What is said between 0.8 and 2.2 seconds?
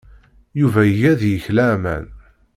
iga deg-k laman.